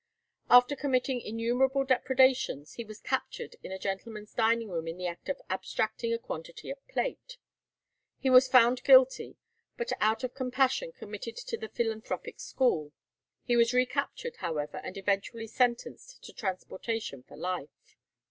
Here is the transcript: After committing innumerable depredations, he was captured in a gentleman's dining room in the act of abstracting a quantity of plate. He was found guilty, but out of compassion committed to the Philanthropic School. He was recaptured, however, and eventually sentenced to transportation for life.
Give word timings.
After 0.49 0.75
committing 0.75 1.21
innumerable 1.21 1.83
depredations, 1.85 2.73
he 2.73 2.83
was 2.83 2.99
captured 3.01 3.57
in 3.61 3.71
a 3.71 3.77
gentleman's 3.77 4.33
dining 4.33 4.71
room 4.71 4.87
in 4.87 4.97
the 4.97 5.05
act 5.05 5.29
of 5.29 5.39
abstracting 5.47 6.11
a 6.11 6.17
quantity 6.17 6.71
of 6.71 6.83
plate. 6.87 7.37
He 8.17 8.27
was 8.27 8.47
found 8.47 8.83
guilty, 8.83 9.37
but 9.77 9.91
out 9.99 10.23
of 10.23 10.33
compassion 10.33 10.91
committed 10.91 11.37
to 11.37 11.55
the 11.55 11.69
Philanthropic 11.69 12.39
School. 12.39 12.93
He 13.43 13.55
was 13.55 13.73
recaptured, 13.75 14.37
however, 14.37 14.77
and 14.77 14.97
eventually 14.97 15.45
sentenced 15.45 16.23
to 16.23 16.33
transportation 16.33 17.21
for 17.21 17.37
life. 17.37 17.99